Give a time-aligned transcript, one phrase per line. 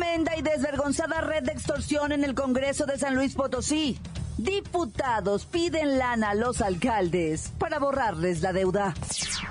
[0.00, 3.98] Tremenda y desvergonzada red de extorsión en el Congreso de San Luis Potosí.
[4.38, 8.94] Diputados piden lana a los alcaldes para borrarles la deuda.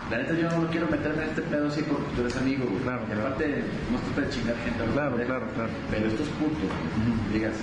[0.09, 2.81] La neta yo no quiero meterme en este pedo así porque tú eres amigo, güey.
[2.81, 3.21] Claro, Y claro.
[3.27, 4.88] aparte, no estoy para chingar gente.
[4.88, 4.93] ¿no?
[4.93, 5.70] Claro, claro, claro.
[5.91, 6.70] Pero estos putos,
[7.31, 7.54] digas,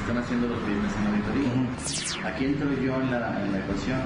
[0.00, 2.28] están haciendo los bienes en auditoría.
[2.30, 4.00] Aquí entro yo en la, en la ecuación,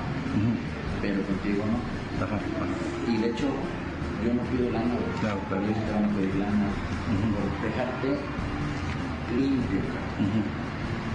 [1.01, 2.25] pero contigo no.
[2.25, 3.13] Ajá, ajá.
[3.13, 3.47] Y de hecho,
[4.25, 4.95] yo no pido lana.
[5.21, 5.63] Claro, claro.
[5.65, 6.67] Ellos te van a pedir lana
[7.33, 8.09] por dejarte
[9.37, 9.81] limpio,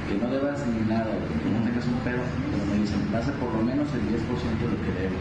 [0.08, 3.32] que no debas ni nada, güey, que no tengas un pedo, pero me dicen, pasa
[3.34, 5.16] por lo menos el 10% de lo que debo.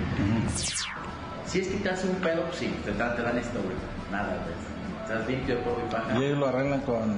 [1.47, 3.77] Si es que te hace un pedo, pues sí, te, dan- te dan esto, güey.
[4.11, 4.55] Nada, güey.
[5.03, 6.19] Estás limpio polvo y paja.
[6.19, 7.17] Y ellos lo arreglan con.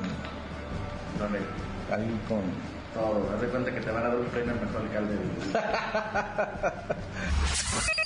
[1.18, 1.38] ¿Dónde?
[1.90, 2.42] Ahí con.
[2.92, 3.30] Todo.
[3.34, 5.14] Haz de cuenta que te van a dar un premio mejor alcalde.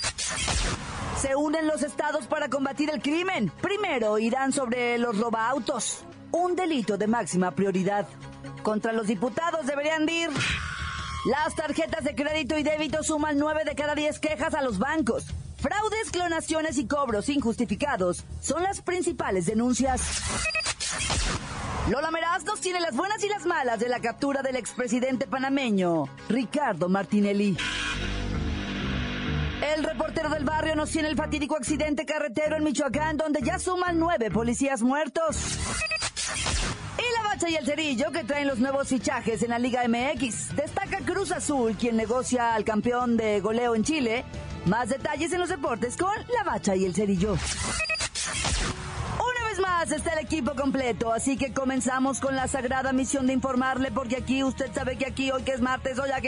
[1.23, 3.49] Se unen los estados para combatir el crimen.
[3.61, 8.05] Primero irán sobre los robaautos, un delito de máxima prioridad.
[8.61, 10.29] Contra los diputados deberían ir.
[11.23, 15.27] Las tarjetas de crédito y débito suman 9 de cada 10 quejas a los bancos.
[15.59, 20.01] Fraudes, clonaciones y cobros injustificados son las principales denuncias.
[21.89, 26.03] Lola Meraz nos tiene las buenas y las malas de la captura del expresidente panameño,
[26.27, 27.57] Ricardo Martinelli.
[29.63, 33.97] El reportero del barrio nos tiene el fatídico accidente carretero en Michoacán, donde ya suman
[33.97, 35.37] nueve policías muertos.
[36.97, 40.57] Y la bacha y el cerillo que traen los nuevos fichajes en la Liga MX.
[40.57, 44.25] Destaca Cruz Azul, quien negocia al campeón de goleo en Chile.
[44.65, 47.31] Más detalles en los deportes con la bacha y el cerillo.
[47.31, 47.39] Una
[49.47, 53.91] vez más está el equipo completo, así que comenzamos con la sagrada misión de informarle,
[53.91, 56.27] porque aquí usted sabe que aquí hoy que es martes, hoy aquí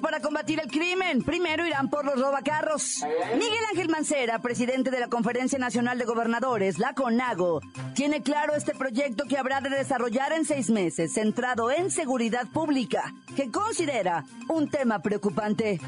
[0.00, 1.22] Para combatir el crimen.
[1.22, 3.04] Primero irán por los robacarros.
[3.34, 7.60] Miguel Ángel Mancera, presidente de la Conferencia Nacional de Gobernadores, la CONAGO,
[7.94, 13.12] tiene claro este proyecto que habrá de desarrollar en seis meses, centrado en seguridad pública,
[13.36, 15.80] que considera un tema preocupante.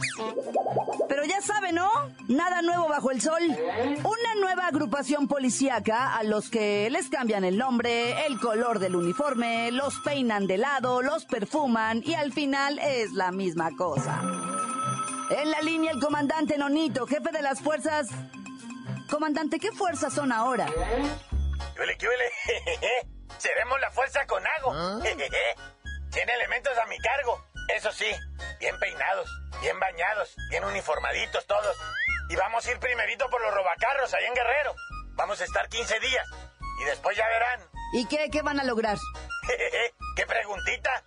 [1.09, 1.89] Pero ya sabe, ¿no?
[2.29, 3.43] Nada nuevo bajo el sol.
[3.43, 9.71] Una nueva agrupación policíaca a los que les cambian el nombre, el color del uniforme,
[9.73, 14.21] los peinan de lado, los perfuman y al final es la misma cosa.
[15.31, 18.09] En la línea el comandante Nonito, jefe de las fuerzas...
[19.11, 20.67] Comandante, ¿qué fuerzas son ahora?
[20.67, 22.33] ¿Qué huele, qué huele?
[23.39, 24.73] Seremos la fuerza con ago.
[26.11, 27.45] Tiene elementos a mi cargo.
[27.69, 28.11] Eso sí,
[28.59, 29.29] bien peinados,
[29.61, 31.77] bien bañados, bien uniformaditos todos.
[32.29, 34.75] Y vamos a ir primerito por los robacarros ahí en Guerrero.
[35.15, 36.27] Vamos a estar 15 días.
[36.83, 37.61] Y después ya verán.
[37.93, 38.97] ¿Y qué, qué van a lograr?
[40.17, 41.05] ¿Qué preguntita?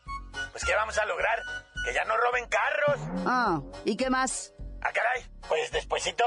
[0.52, 1.40] Pues ¿qué vamos a lograr?
[1.86, 3.00] Que ya no roben carros.
[3.28, 4.54] Ah, ¿y qué más?
[4.82, 5.26] Ah, caray.
[5.48, 6.26] Pues despuesito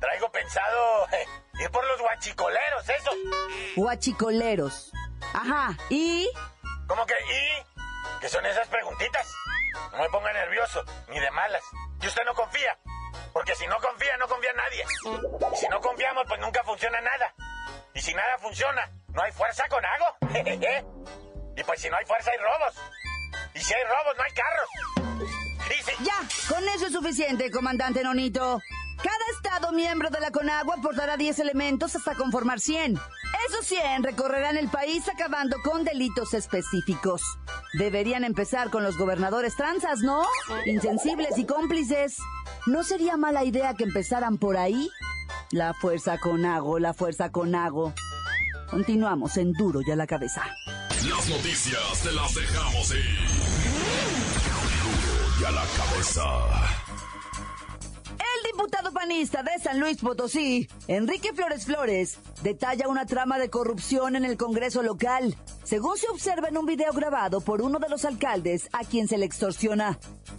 [0.00, 1.06] traigo pensado
[1.60, 3.14] ir por los guachicoleros, esos.
[3.76, 4.92] Huachicoleros.
[5.32, 6.30] Ajá, ¿y?
[6.86, 8.20] ¿Cómo que y?
[8.20, 9.34] ¿Qué son esas preguntitas?
[9.92, 11.62] No me ponga nervioso, ni de malas.
[12.02, 12.78] ¿Y usted no confía?
[13.32, 14.84] Porque si no confía, no confía nadie.
[15.52, 17.34] Y si no confiamos, pues nunca funciona nada.
[17.94, 20.06] Y si nada funciona, no hay fuerza con algo.
[21.56, 22.74] y pues si no hay fuerza, hay robos.
[23.54, 24.68] Y si hay robos, no hay carros.
[25.70, 26.04] Y si...
[26.04, 28.60] Ya, con eso es suficiente, comandante Nonito.
[28.96, 32.98] Cada estado miembro de la CONAGUA aportará 10 elementos hasta conformar 100.
[33.48, 37.22] Esos 100 recorrerán el país acabando con delitos específicos.
[37.74, 40.24] Deberían empezar con los gobernadores tranzas, ¿no?
[40.64, 42.16] Insensibles y cómplices.
[42.66, 44.88] ¿No sería mala idea que empezaran por ahí?
[45.50, 47.92] La fuerza CONAGO, la fuerza CONAGO.
[48.70, 50.42] Continuamos en Duro y a la cabeza.
[51.08, 53.33] Las noticias te las dejamos ir.
[55.44, 56.22] La cabeza.
[58.12, 64.16] El diputado panista de San Luis Potosí, Enrique Flores Flores, detalla una trama de corrupción
[64.16, 68.06] en el Congreso local, según se observa en un video grabado por uno de los
[68.06, 69.98] alcaldes a quien se le extorsiona.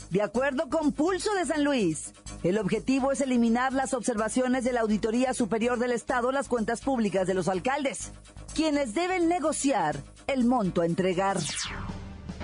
[0.10, 2.12] De acuerdo con Pulso de San Luis,
[2.42, 7.28] el objetivo es eliminar las observaciones de la Auditoría Superior del Estado las cuentas públicas
[7.28, 8.12] de los alcaldes,
[8.56, 11.38] quienes deben negociar el monto a entregar.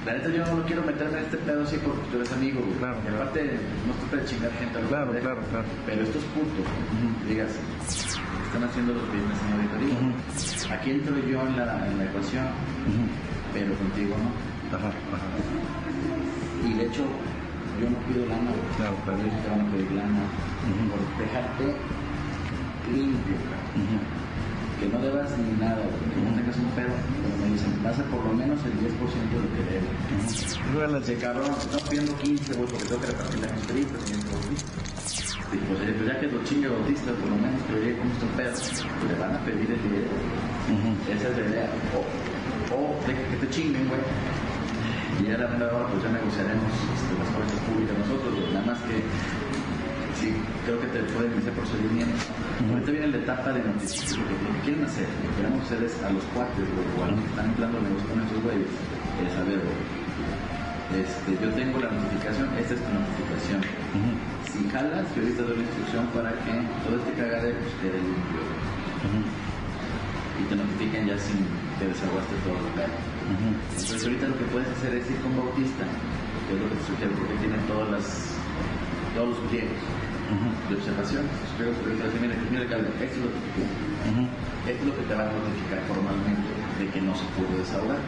[0.05, 2.77] La neta yo no quiero meterme en este pedo así porque tú eres amigo, güey.
[2.79, 5.65] Claro, Y aparte, no estoy para chingar gente a lo Claro, claro, claro.
[5.85, 6.65] Pero estos putos,
[7.27, 7.51] digas,
[8.45, 10.75] están haciendo los business en auditoría.
[10.75, 12.47] Aquí entro yo en la, en la ecuación,
[13.53, 14.75] pero contigo no.
[14.75, 15.27] Ajá, ajá.
[16.65, 17.05] Y de hecho,
[17.79, 18.75] yo no pido lana, güey.
[18.77, 19.19] Claro, claro.
[19.21, 20.23] Ellos te van a pedir lana
[20.89, 21.63] por dejarte
[22.89, 24.20] limpio, cabrón.
[24.81, 26.89] Que no debas ni nada, que no tengas un pedo.
[26.89, 31.05] Pero me dicen, pasa por lo menos el 10% de lo que debes.
[31.05, 35.37] Dice, cabrón, estamos pidiendo 15, güey, porque tengo que repartir las entrevistas y entrevistas.
[35.53, 38.09] Y pues, eh, pues ya que lo chingue Bautista, por lo menos que oye cómo
[38.09, 40.09] está el pedo, pues le van a pedir el dinero.
[41.13, 41.69] Esa es la idea.
[41.93, 42.01] O,
[42.73, 44.01] o deja que te chinguen, güey.
[45.21, 48.33] Y ya la hora, pues ya negociaremos este, las cuentas públicas nosotros.
[48.49, 49.05] Nada más que,
[50.21, 50.29] sí,
[50.65, 52.21] creo que te pueden iniciar procedimientos.
[52.69, 54.21] Ahorita viene la etapa de notificación.
[54.21, 57.19] Lo que quieren hacer, lo que queremos hacer es a los cuates, o a los
[57.19, 58.71] que están entrando a negociar con estos güeyes,
[59.25, 59.81] es saber, güey.
[61.01, 63.59] Este, yo tengo la notificación, esta es tu notificación.
[64.45, 66.53] Si jalas, yo ahorita doy la instrucción para que
[66.85, 68.41] todo este cagadero pues, quede limpio.
[70.37, 71.47] Y te notifiquen ya sin
[71.79, 72.93] que desaguaste todo el pedo.
[73.31, 76.85] Entonces ahorita lo que puedes hacer es ir con Bautista, que es lo que te
[76.91, 78.05] sugiero, porque tiene todas las,
[79.15, 79.79] todos los pliegos
[80.31, 81.23] de observación.
[81.59, 83.63] De observación, mira, mira, alcalde, esto es lo que te.
[84.61, 86.49] Esto es lo que te van a notificar formalmente
[86.79, 87.99] de que no se pudo desahogar.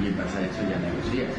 [0.00, 1.34] Y en base a eso ya negocias.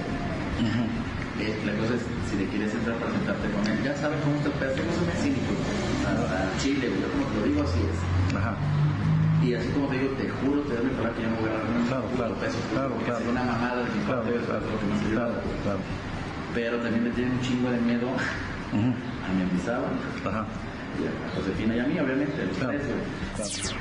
[1.40, 4.36] Eh, la cosa es, si le quieres entrar para sentarte con él, ya sabes cómo
[4.36, 5.56] está el somos un cínico,
[6.04, 8.36] a, Chile, yo como te lo digo, así es.
[8.36, 8.60] Ajá.
[9.40, 11.48] Y así como te digo, te juro, te doy mi palabra que yo no voy
[11.48, 13.24] a ganar Claro, claro, pesos, claro, claro.
[13.32, 15.80] una mamada de mi Claro, claro, que claro, claro.
[16.54, 18.08] Pero también me tiene un chingo de miedo
[18.74, 18.90] Ujú.
[19.26, 19.92] a mi Mendizábal,
[20.26, 20.46] Ajá.
[21.00, 23.02] y a Josefina y a mí, obviamente, a los Claro, tres, claro.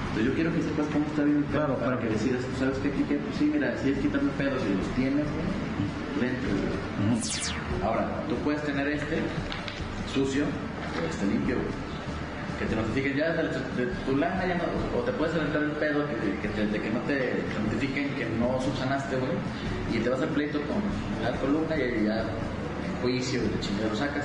[0.08, 2.55] Entonces yo quiero que sepas cómo está bien el pedo Claro, para que decidas, tú
[2.58, 5.49] sabes qué, Kike, pues sí, mira, si es quitarme pedos y los tienes, güey.
[7.85, 9.19] Ahora, tú puedes tener este
[10.12, 11.56] sucio o este limpio.
[12.58, 14.64] Que te notifiquen ya de, de tu lana, ya no,
[14.99, 18.11] o te puedes aventar el pedo que te- que te- de que no te notifiquen
[18.17, 19.31] que no subsanaste, güey,
[19.94, 20.82] y te vas al pleito con
[21.23, 24.25] la columna y ya en juicio y de chingado lo sacas,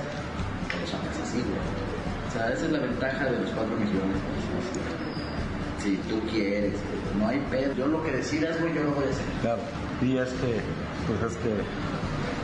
[1.41, 4.17] O sea, esa es la ventaja de los 4 millones.
[4.23, 6.73] pues, Si tú quieres,
[7.19, 7.73] no hay pedo.
[7.73, 9.25] Yo lo que decidas, güey, yo lo voy a hacer.
[9.41, 9.61] Claro.
[10.01, 10.59] Y es que,
[11.07, 11.49] pues es que,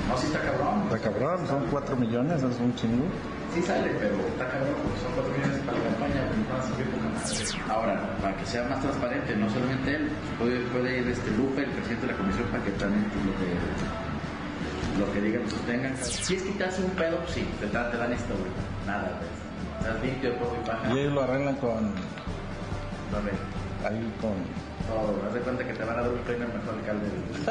[0.08, 0.84] No, si está cabrón.
[0.92, 3.06] está cabrón, son 4 millones, es un chingo.
[3.54, 7.10] Sí sale, pero está cabrón porque son 4 millones para la campaña, van a poca
[7.10, 7.46] madre.
[7.70, 11.72] Ahora, para que sea más transparente, no solamente él, puede, puede ir este Lupe, el
[11.72, 13.50] presidente de la comisión, para que también lo que
[15.00, 15.98] lo que digan pues tengan.
[15.98, 18.52] Si es quitarse un pedo, pues sí, te, dan- te dan esto, güey.
[18.86, 19.30] Nada, güey.
[19.80, 20.94] Estás limpio, todo y paja.
[20.94, 23.34] Y ellos lo arreglan con, ver,
[23.90, 24.34] ahí con,
[24.88, 27.50] todo, haz de cuenta que te van a dar un premio al mejor alcalde del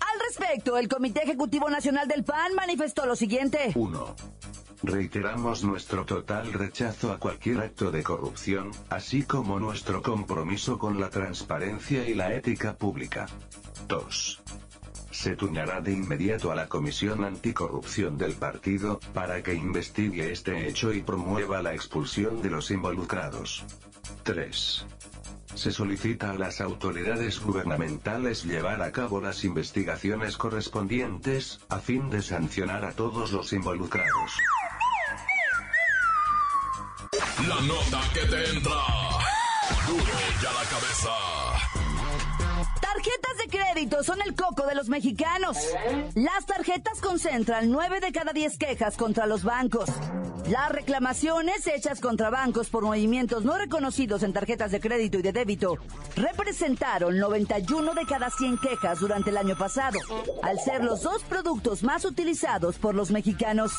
[0.00, 3.72] Al respecto, el Comité Ejecutivo Nacional del PAN manifestó lo siguiente.
[3.74, 4.14] 1.
[4.84, 11.08] Reiteramos nuestro total rechazo a cualquier acto de corrupción, así como nuestro compromiso con la
[11.08, 13.26] transparencia y la ética pública.
[13.86, 14.42] 2.
[15.12, 20.92] Se tuñará de inmediato a la Comisión Anticorrupción del partido, para que investigue este hecho
[20.92, 23.64] y promueva la expulsión de los involucrados.
[24.24, 24.86] 3.
[25.54, 32.20] Se solicita a las autoridades gubernamentales llevar a cabo las investigaciones correspondientes, a fin de
[32.20, 34.32] sancionar a todos los involucrados.
[37.48, 38.72] La nota que te entra.
[39.86, 40.04] Duro
[40.40, 41.10] y a la cabeza.
[42.80, 45.56] Tarjetas de crédito son el coco de los mexicanos.
[46.14, 49.88] Las tarjetas concentran 9 de cada 10 quejas contra los bancos.
[50.48, 55.32] Las reclamaciones hechas contra bancos por movimientos no reconocidos en tarjetas de crédito y de
[55.32, 55.78] débito
[56.16, 59.98] representaron 91 de cada 100 quejas durante el año pasado,
[60.42, 63.72] al ser los dos productos más utilizados por los mexicanos.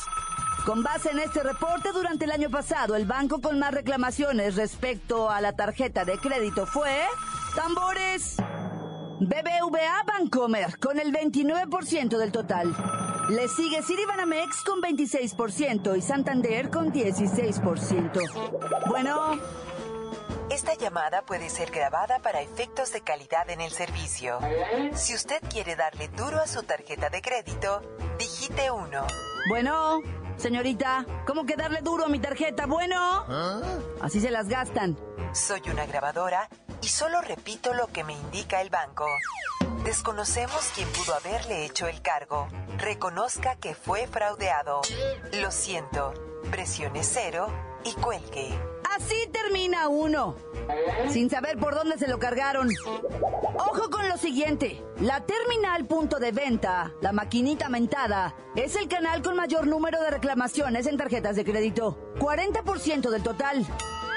[0.64, 5.28] Con base en este reporte, durante el año pasado, el banco con más reclamaciones respecto
[5.28, 7.02] a la tarjeta de crédito fue...
[7.54, 8.36] ¡Tambores!
[9.20, 12.74] BBVA Bancomer con el 29% del total.
[13.28, 18.88] Le sigue Citibanamex con 26% y Santander con 16%.
[18.88, 19.38] Bueno,
[20.50, 24.38] Esta llamada puede ser grabada para efectos de calidad en el servicio.
[24.94, 27.82] Si usted quiere darle duro a su tarjeta de crédito,
[28.18, 29.06] digite 1.
[29.48, 30.00] bueno,
[30.36, 32.66] Señorita, ¿cómo que darle duro a mi tarjeta?
[32.66, 33.24] Bueno,
[34.00, 34.98] así se las gastan.
[35.32, 36.48] Soy una grabadora
[36.82, 39.06] y solo repito lo que me indica el banco.
[39.84, 42.48] Desconocemos quién pudo haberle hecho el cargo.
[42.78, 44.80] Reconozca que fue fraudeado.
[45.32, 46.14] Lo siento.
[46.50, 47.48] Presione cero
[47.84, 48.58] y cuelgue.
[48.96, 50.36] Así termina uno.
[51.08, 52.68] Sin saber por dónde se lo cargaron.
[53.56, 54.82] Ojo con lo siguiente.
[55.00, 60.10] La terminal punto de venta, la maquinita mentada, es el canal con mayor número de
[60.10, 61.98] reclamaciones en tarjetas de crédito.
[62.18, 63.66] 40% del total.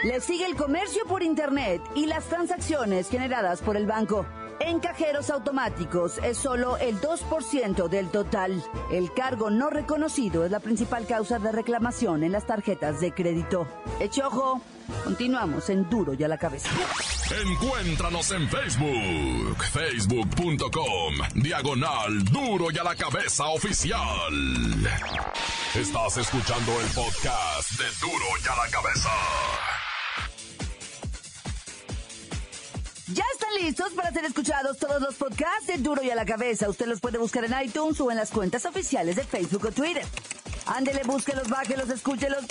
[0.03, 4.27] Le sigue el comercio por internet y las transacciones generadas por el banco.
[4.59, 8.63] En cajeros automáticos es solo el 2% del total.
[8.91, 13.67] El cargo no reconocido es la principal causa de reclamación en las tarjetas de crédito.
[13.99, 14.61] Eche ojo,
[15.03, 16.69] continuamos en Duro y a la cabeza.
[17.45, 24.01] Encuéntranos en Facebook, facebook.com, diagonal Duro y a la cabeza oficial.
[25.75, 29.09] Estás escuchando el podcast de Duro y a la cabeza.
[33.61, 36.69] Listos para ser escuchados todos los podcasts de Duro y a la cabeza.
[36.69, 40.05] Usted los puede buscar en iTunes o en las cuentas oficiales de Facebook o Twitter.
[40.65, 42.45] Ándele, búsquelos, bájelos, escúchelos.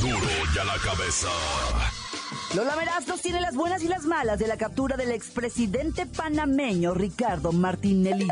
[0.00, 1.28] Duro y a la cabeza.
[2.54, 7.52] Lola Merastos tiene las buenas y las malas de la captura del expresidente panameño Ricardo
[7.52, 8.28] Martinelli.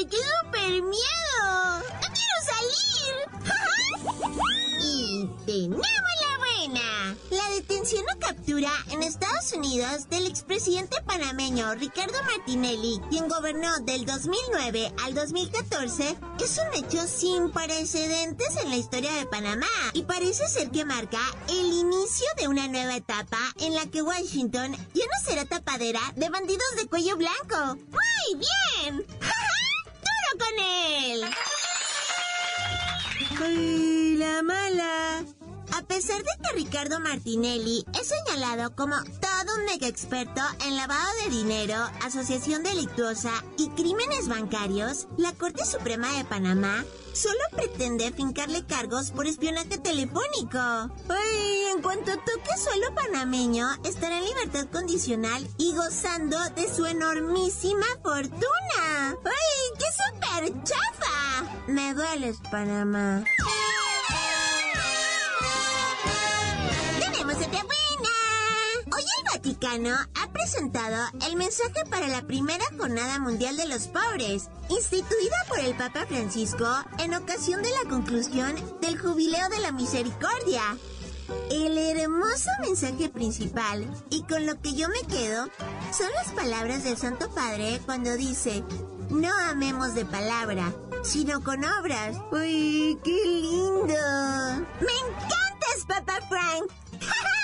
[0.00, 0.08] 13!
[0.08, 1.82] ¡Qué súper miedo!
[2.00, 3.14] ¡No quiero salir!
[4.82, 7.16] y tenemos la buena.
[7.30, 14.06] La detención o captura en Estados Unidos del expresidente panameño Ricardo Martinelli, quien gobernó del
[14.06, 20.48] 2009 al 2014, es un hecho sin precedentes en la historia de Panamá y parece
[20.48, 25.24] ser que marca el inicio de una nueva etapa en la que Washington ya no
[25.24, 27.76] será tapadera de bandidos de cuello blanco.
[27.90, 29.06] ¡Muy bien!
[29.06, 29.20] ¡Duro
[30.40, 31.20] con él!
[33.42, 35.24] ¡Ay, la mala!
[35.76, 41.08] A pesar de que Ricardo Martinelli es señalado como todo un mega experto en lavado
[41.24, 48.64] de dinero, asociación delictuosa y crímenes bancarios, la Corte Suprema de Panamá solo pretende fincarle
[48.66, 50.58] cargos por espionaje telefónico.
[50.58, 57.86] Ay, en cuanto toque suelo panameño, estará en libertad condicional y gozando de su enormísima
[58.02, 59.16] fortuna.
[59.24, 61.66] ¡Ay, qué súper chafa!
[61.66, 63.24] Me dueles, Panamá.
[69.60, 75.36] El Vaticano ha presentado el mensaje para la primera Jornada Mundial de los Pobres, instituida
[75.48, 76.66] por el Papa Francisco
[76.98, 80.62] en ocasión de la conclusión del Jubileo de la Misericordia.
[81.50, 85.48] El hermoso mensaje principal, y con lo que yo me quedo,
[85.92, 88.64] son las palabras del Santo Padre cuando dice,
[89.10, 92.16] no amemos de palabra, sino con obras.
[92.32, 93.94] ¡Uy, qué lindo!
[94.80, 96.70] ¡Me encantas, Papa Frank!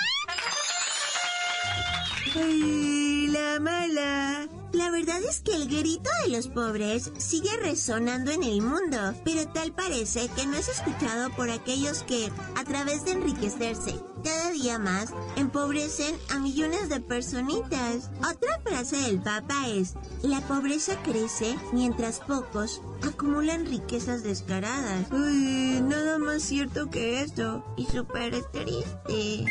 [2.35, 4.47] ¡Ay, la mala!
[4.73, 9.47] La verdad es que el grito de los pobres sigue resonando en el mundo, pero
[9.47, 14.77] tal parece que no es escuchado por aquellos que, a través de enriquecerse cada día
[14.77, 18.09] más, empobrecen a millones de personitas.
[18.19, 25.09] Otra frase del Papa es, la pobreza crece mientras pocos acumulan riquezas descaradas.
[25.11, 29.45] Uy, nada más cierto que eso, y súper triste.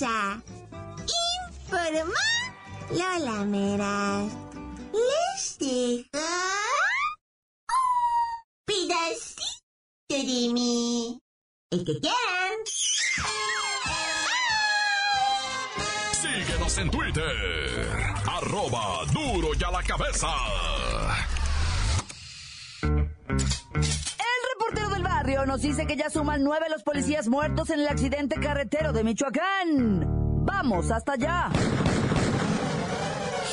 [0.00, 0.42] La cabeza.
[1.62, 2.12] Informó
[2.90, 4.32] Lola Meras.
[4.92, 6.18] Les dejo
[7.28, 7.84] un
[8.66, 9.46] pedacito
[10.08, 11.18] de mí.
[11.70, 12.58] El que quieran.
[16.12, 18.14] Síguenos en Twitter.
[18.26, 20.28] Arroba Duro y a la cabeza.
[25.26, 29.02] Barrio nos dice que ya suman nueve los policías muertos en el accidente carretero de
[29.02, 30.04] Michoacán.
[30.44, 31.50] Vamos hasta allá.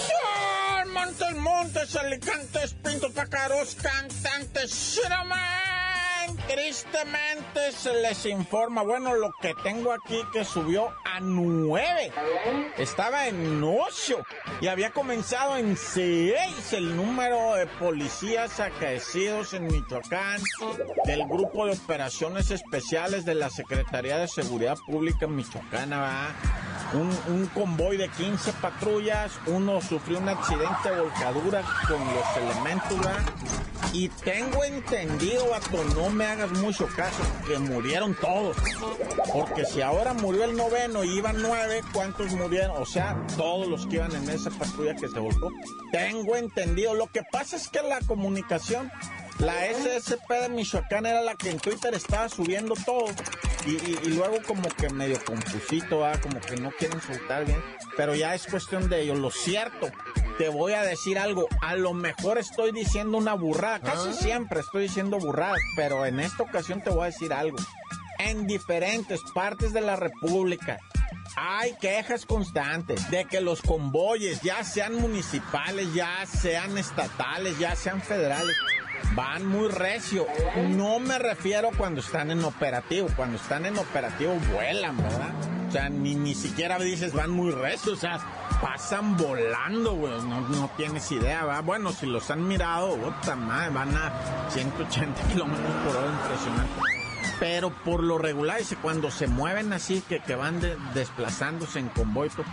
[0.07, 5.01] Son Montes, Montes, Alicantes, Pinto, Pájaros, Cantantes.
[6.47, 12.11] Tristemente se les informa, bueno, lo que tengo aquí que subió a nueve.
[12.77, 14.23] Estaba en ocho
[14.61, 20.41] y había comenzado en seis el número de policías acaecidos en Michoacán
[21.05, 26.35] del Grupo de Operaciones Especiales de la Secretaría de Seguridad Pública Michoacana,
[26.93, 33.62] un, un convoy de 15 patrullas, uno sufrió un accidente de volcadura con los elementos.
[33.93, 38.57] Y tengo entendido, vato, no me hagas mucho caso, que murieron todos.
[39.31, 42.81] Porque si ahora murió el noveno y iban nueve, ¿cuántos murieron?
[42.81, 45.51] O sea, todos los que iban en esa patrulla que se volcó.
[45.91, 46.95] Tengo entendido.
[46.95, 48.91] Lo que pasa es que la comunicación,
[49.37, 53.05] la SSP de Michoacán era la que en Twitter estaba subiendo todo.
[53.67, 56.19] Y, luego como que medio confusito, ¿verdad?
[56.21, 57.61] como que no quieren soltar bien.
[57.95, 59.19] Pero ya es cuestión de ellos.
[59.19, 59.91] Lo cierto,
[60.37, 61.47] te voy a decir algo.
[61.61, 63.79] A lo mejor estoy diciendo una burrada.
[63.79, 65.59] Casi siempre estoy diciendo burradas.
[65.75, 67.57] Pero en esta ocasión te voy a decir algo.
[68.19, 70.79] En diferentes partes de la República
[71.35, 78.01] hay quejas constantes de que los convoyes, ya sean municipales, ya sean estatales, ya sean
[78.01, 78.55] federales,
[79.15, 80.27] van muy recio.
[80.69, 83.07] No me refiero cuando están en operativo.
[83.15, 85.31] Cuando están en operativo vuelan, ¿verdad?
[85.67, 87.93] O sea, ni, ni siquiera dices van muy recio.
[87.93, 88.19] O sea,
[88.63, 90.13] pasan volando, güey.
[90.23, 91.63] No, tienes idea, ¿verdad?
[91.63, 94.11] Bueno, si los han mirado, puta madre, van a
[94.49, 96.81] 180 kilómetros por hora, impresionante.
[97.39, 101.89] Pero por lo regular, dice, cuando se mueven así, que, que van de- desplazándose en
[101.89, 102.47] convoy, pues,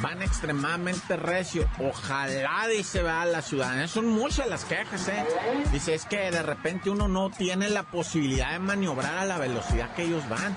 [0.00, 1.68] van extremadamente recio.
[1.80, 3.88] Ojalá, dice, va la ciudadanía.
[3.88, 5.24] Son muchas las quejas, ¿eh?
[5.72, 9.92] Dice, es que de repente uno no tiene la posibilidad de maniobrar a la velocidad
[9.94, 10.56] que ellos van.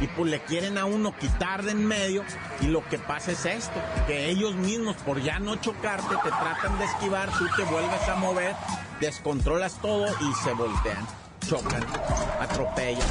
[0.00, 2.22] Y pues le quieren a uno quitar de en medio
[2.60, 6.78] y lo que pasa es esto, que ellos mismos por ya no chocarte te tratan
[6.78, 8.54] de esquivar, tú te vuelves a mover,
[9.00, 11.06] descontrolas todo y se voltean
[11.46, 11.84] chocan,
[12.40, 13.08] atropellan.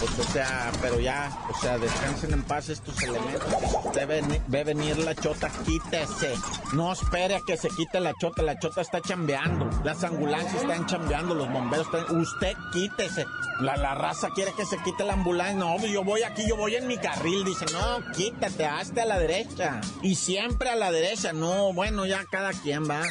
[0.00, 3.46] Pues, o sea, pero ya, o sea, descansen en paz estos elementos.
[3.94, 6.34] Debe, ve venir la chota, quítese.
[6.72, 9.68] No espere a que se quite la chota, la chota está chambeando.
[9.84, 12.16] Las ambulancias están chambeando, los bomberos están.
[12.18, 13.26] Usted quítese.
[13.60, 15.54] La, la raza quiere que se quite la ambulancia.
[15.54, 17.44] No, yo voy aquí, yo voy en mi carril.
[17.44, 19.82] Dice, no, quítate, hazte a la derecha.
[20.00, 21.34] Y siempre a la derecha.
[21.34, 23.02] No, bueno, ya cada quien va.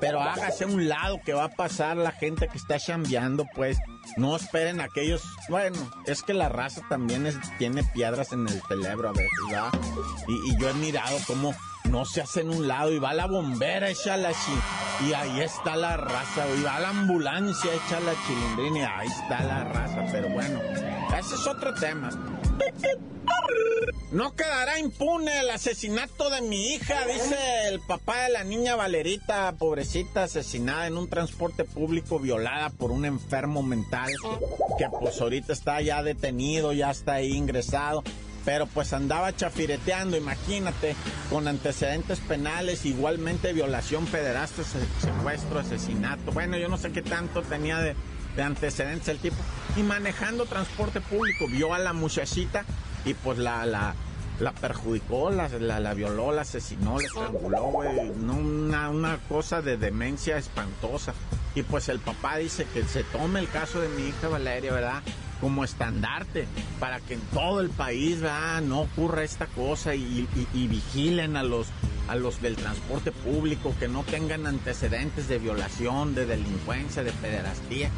[0.00, 3.76] Pero hágase un lado que va a pasar la gente que está chambeando, pues.
[4.16, 5.22] No esperen a aquellos.
[5.50, 9.70] Bueno, es que la raza también es- tiene piedras en el cerebro a veces, ¿verdad?
[10.26, 11.54] Y yo he mirado cómo
[11.90, 14.32] no se hacen un lado y va la bombera, echa la.
[15.06, 19.42] Y ahí está la raza, y va la ambulancia, echa la chilindrina y ahí está
[19.42, 20.06] la raza.
[20.12, 20.60] Pero bueno,
[21.18, 22.10] ese es otro tema.
[24.12, 27.36] No quedará impune el asesinato de mi hija, dice
[27.68, 33.04] el papá de la niña Valerita, pobrecita, asesinada en un transporte público, violada por un
[33.04, 34.10] enfermo mental,
[34.78, 38.02] que pues ahorita está ya detenido, ya está ahí ingresado.
[38.44, 40.96] Pero pues andaba chafireteando, imagínate,
[41.28, 46.32] con antecedentes penales, igualmente violación pederasta, se- secuestro, asesinato.
[46.32, 47.94] Bueno, yo no sé qué tanto tenía de,
[48.36, 49.36] de antecedentes el tipo.
[49.76, 52.64] Y manejando transporte público, vio a la muchachita
[53.04, 53.94] y pues la, la,
[54.40, 58.08] la perjudicó, la, la, la violó, la asesinó, la estranguló, güey.
[58.08, 61.12] Una, una cosa de demencia espantosa.
[61.54, 65.02] Y pues el papá dice que se tome el caso de mi hija Valeria, ¿verdad?
[65.40, 66.46] Como estandarte
[66.78, 68.60] para que en todo el país, ¿verdad?
[68.62, 71.68] No ocurra esta cosa y, y- y vigilen a los
[72.08, 77.88] a los del transporte público que no tengan antecedentes de violación, de delincuencia, de pederastía.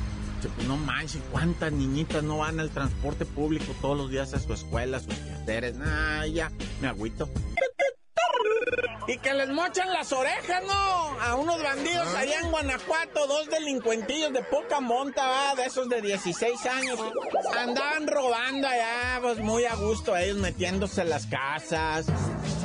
[0.67, 4.99] No manches, ¿cuántas niñitas no van al transporte público todos los días a su escuela,
[4.99, 5.77] a sus quehaceres?
[5.83, 6.51] Ah, ya,
[6.83, 7.29] me agüito.
[9.07, 11.21] Y que les mochan las orejas, ¿no?
[11.21, 15.55] A unos bandidos allá en Guanajuato, dos delincuentillos de poca monta, ¿va?
[15.57, 17.01] de esos de 16 años.
[17.59, 22.07] Andaban robando allá, pues muy a gusto, ellos metiéndose en las casas,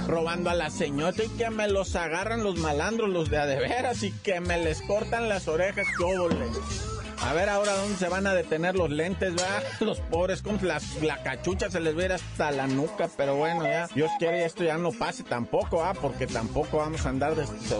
[0.07, 3.57] robando a la señora y que me los agarran los malandros, los de a de
[3.57, 6.96] veras, y que me les cortan las orejas, qué.
[7.21, 9.63] A ver ahora dónde se van a detener los lentes, ¿verdad?
[9.79, 13.87] Los pobres con las, la cachucha se les ve hasta la nuca, pero bueno, ya,
[13.93, 15.93] Dios quiere esto ya no pase tampoco, ¿ah?
[15.93, 17.33] Porque tampoco vamos a andar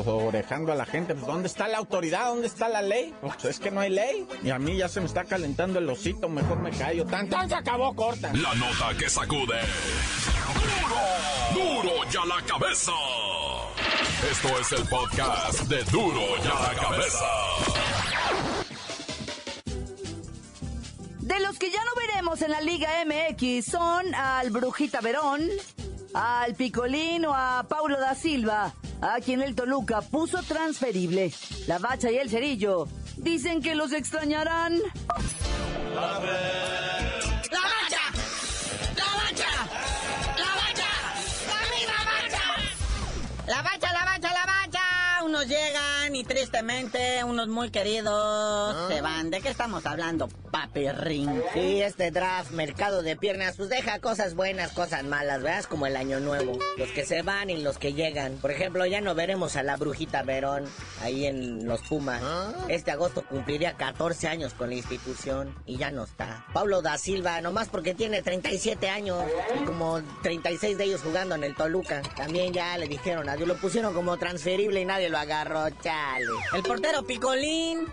[0.05, 1.13] orejando a la gente.
[1.13, 2.25] Pues, ¿dónde está la autoridad?
[2.27, 3.13] ¿Dónde está la ley?
[3.21, 4.27] Pues es que no hay ley.
[4.43, 7.05] Y a mí ya se me está calentando el osito, mejor me callo.
[7.05, 8.31] Tan, tan, se acabó, corta.
[8.33, 9.59] La nota que sacude.
[11.53, 11.81] ¡Duro!
[11.83, 12.91] ¡Duro ya la cabeza!
[14.31, 17.25] Esto es el podcast de Duro ya la cabeza.
[21.27, 25.41] De los que ya no veremos en la Liga MX son al Brujita Verón,
[26.13, 31.33] al Picolín o a Paulo da Silva, a quien el Toluca puso transferible.
[31.67, 32.87] La Bacha y el Cerillo
[33.17, 34.79] dicen que los extrañarán.
[35.93, 37.99] ¡La bacha!
[38.95, 39.51] ¡La bacha!
[40.37, 40.89] ¡La bacha!
[41.47, 42.47] ¡La bacha!
[43.47, 44.81] La bacha, la bacha, la bacha.
[45.25, 49.29] Unos llegan y tristemente unos muy queridos se van.
[49.29, 50.29] ¿De qué estamos hablando,
[50.67, 50.77] papi?
[50.85, 51.41] perrín.
[51.53, 55.63] Sí, este draft, mercado de piernas, pues deja cosas buenas, cosas malas, ¿verdad?
[55.65, 56.57] Como el año nuevo.
[56.77, 58.37] Los que se van y los que llegan.
[58.37, 60.65] Por ejemplo, ya no veremos a la brujita Verón
[61.01, 62.21] ahí en los Pumas.
[62.69, 66.45] Este agosto cumpliría 14 años con la institución y ya no está.
[66.53, 69.23] Pablo da Silva, nomás porque tiene 37 años
[69.59, 72.01] y como 36 de ellos jugando en el Toluca.
[72.15, 76.25] También ya le dijeron adiós, lo pusieron como transferible y nadie lo agarró, chale.
[76.53, 77.87] El portero Picolín.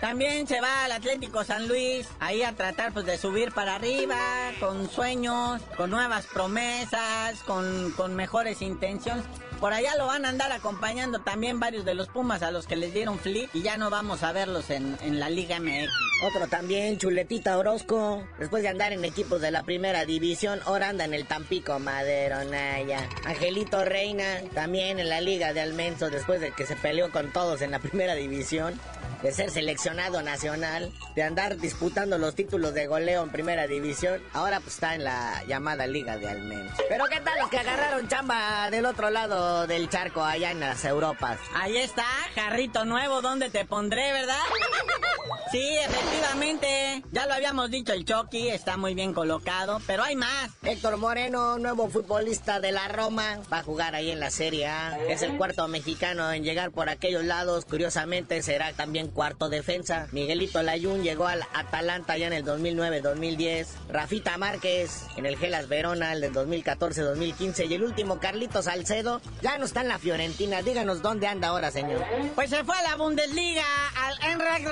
[0.00, 4.16] También se va al Atlético San Luis, ahí a tratar pues de subir para arriba,
[4.60, 9.24] con sueños, con nuevas promesas, con, con mejores intenciones.
[9.60, 12.76] Por allá lo van a andar acompañando también varios de los Pumas a los que
[12.76, 15.90] les dieron flip y ya no vamos a verlos en, en la Liga MX.
[16.22, 18.22] Otro también, Chuletita Orozco.
[18.38, 22.44] Después de andar en equipos de la primera división, ahora anda en el Tampico Madero,
[22.44, 23.08] Naya.
[23.24, 27.60] Angelito Reina, también en la Liga de Almenso, después de que se peleó con todos
[27.60, 28.78] en la primera división
[29.22, 34.60] de ser seleccionado nacional, de andar disputando los títulos de goleo en primera división, ahora
[34.60, 36.76] pues está en la llamada Liga de Almenso.
[36.88, 40.84] Pero ¿qué tal los que agarraron chamba del otro lado del charco allá en las
[40.84, 41.38] Europas?
[41.54, 44.38] Ahí está, jarrito nuevo, ¿dónde te pondré, verdad?
[45.50, 47.02] Sí, efectivamente.
[47.10, 50.50] Ya lo habíamos dicho, el Chucky está muy bien colocado, pero hay más.
[50.62, 54.98] Héctor Moreno, nuevo futbolista de la Roma, va a jugar ahí en la Serie A.
[55.08, 57.64] Es el cuarto mexicano en llegar por aquellos lados.
[57.64, 60.06] Curiosamente, será también cuarto defensa.
[60.12, 63.68] Miguelito Layún llegó al Atalanta ya en el 2009-2010.
[63.88, 67.70] Rafita Márquez en el Gelas Verona, el del 2014-2015.
[67.70, 70.62] Y el último, Carlito Salcedo, ya no está en la Fiorentina.
[70.62, 72.04] Díganos dónde anda ahora, señor.
[72.34, 73.64] Pues se fue a la Bundesliga,
[73.96, 74.64] al Eintracht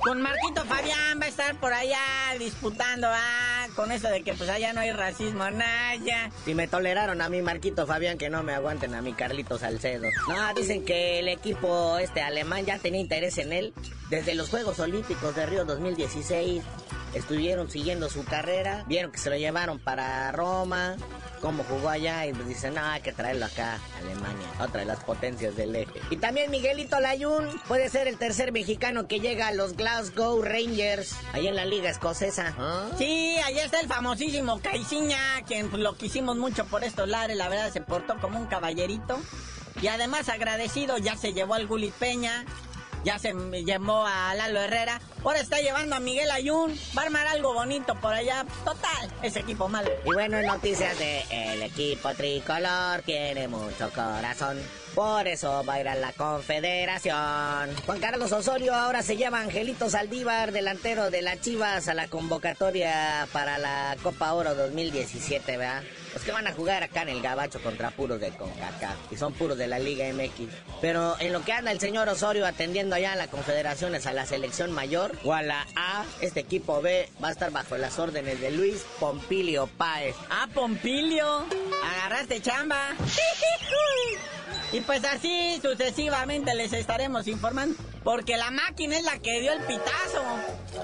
[0.00, 1.98] con Marquito Fabián va a estar por allá
[2.38, 6.30] disputando, ah, con eso de que pues allá no hay racismo, nada.
[6.44, 10.08] Si me toleraron a mi Marquito Fabián, que no me aguanten a mi Carlito Salcedo.
[10.28, 13.74] No, dicen que el equipo este alemán ya tenía interés en él
[14.10, 16.62] desde los Juegos Olímpicos de Río 2016.
[17.14, 20.96] Estuvieron siguiendo su carrera, vieron que se lo llevaron para Roma,
[21.40, 24.86] cómo jugó allá y pues dicen, no, hay que traerlo acá, a Alemania, otra de
[24.86, 26.00] las potencias del eje.
[26.10, 31.16] Y también Miguelito Layún puede ser el tercer mexicano que llega a los Glasgow Rangers,
[31.32, 32.54] ahí en la liga escocesa.
[32.98, 37.48] Sí, allá está el famosísimo Caiciña, quien pues, lo quisimos mucho por estos lares, la
[37.48, 39.18] verdad se portó como un caballerito.
[39.80, 42.44] Y además agradecido, ya se llevó al Gulit Peña,
[43.04, 43.34] ya se
[43.64, 47.94] llamó a Lalo Herrera, ahora está llevando a Miguel Ayun, va a armar algo bonito
[47.96, 49.90] por allá, total, ese equipo malo.
[50.04, 54.58] Y bueno, noticias de el equipo tricolor tiene mucho corazón.
[54.94, 57.76] Por eso va a ir a la Confederación.
[57.86, 63.28] Juan Carlos Osorio ahora se llama Angelito Saldívar, delantero de las Chivas, a la convocatoria
[63.32, 65.84] para la Copa Oro 2017, ¿verdad?
[66.18, 69.34] Los que van a jugar acá en el Gabacho contra puros de CONCACAF y son
[69.34, 70.52] puros de la Liga MX.
[70.80, 74.26] Pero en lo que anda el señor Osorio atendiendo allá a la Confederaciones a la
[74.26, 78.40] selección mayor o a la A, este equipo B va a estar bajo las órdenes
[78.40, 80.16] de Luis Pompilio Páez.
[80.28, 81.46] Ah, Pompilio,
[81.84, 82.96] agarraste chamba.
[84.72, 87.74] Y pues así sucesivamente les estaremos informando.
[88.04, 90.22] Porque la máquina es la que dio el pitazo.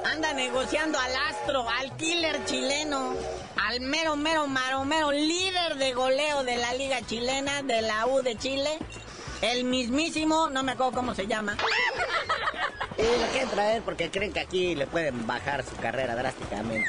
[0.05, 3.14] Anda negociando al astro, al killer chileno,
[3.57, 8.37] al mero, mero, maromero, líder de goleo de la liga chilena, de la U de
[8.37, 8.79] Chile.
[9.42, 11.57] El mismísimo, no me acuerdo cómo se llama.
[12.96, 16.88] Y lo quieren traer porque creen que aquí le pueden bajar su carrera drásticamente.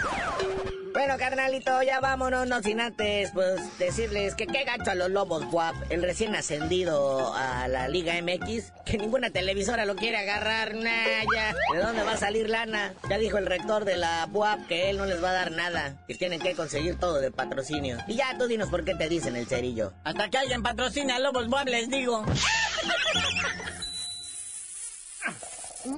[0.96, 5.44] Bueno, carnalito, ya vámonos, no sin antes, pues, decirles que qué gacho a los Lobos
[5.52, 11.24] WAP, el recién ascendido a la Liga MX, que ninguna televisora lo quiere agarrar, nah,
[11.34, 11.54] ya.
[11.74, 12.94] ¿De dónde va a salir lana?
[13.10, 15.98] Ya dijo el rector de la WAP que él no les va a dar nada,
[16.08, 17.98] que tienen que conseguir todo de patrocinio.
[18.08, 19.92] Y ya, tú dinos por qué te dicen el cerillo.
[20.06, 22.24] Hasta que alguien patrocine a Lobos WAP, les digo.
[25.86, 25.94] Por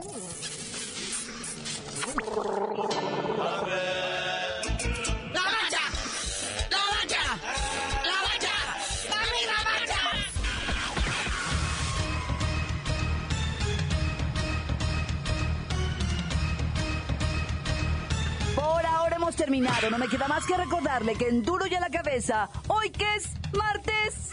[18.86, 19.90] ahora hemos terminado.
[19.90, 23.06] No me queda más que recordarle que en Duro y a la cabeza, hoy que
[23.16, 24.32] es martes,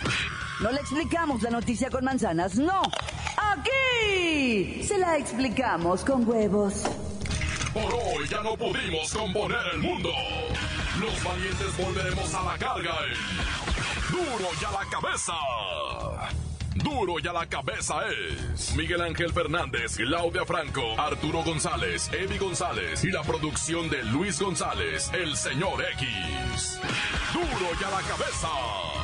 [0.61, 2.83] no le explicamos la noticia con manzanas, no.
[3.57, 6.83] Aquí se la explicamos con huevos.
[7.73, 10.11] Por hoy ya no pudimos componer el mundo.
[11.01, 12.95] Los valientes volveremos a la carga
[14.11, 15.33] Duro y a la cabeza.
[16.75, 23.05] Duro y a la cabeza es Miguel Ángel Fernández, Claudia Franco, Arturo González, Evi González
[23.05, 26.81] y la producción de Luis González, el señor X.
[27.33, 29.04] Duro y a la cabeza.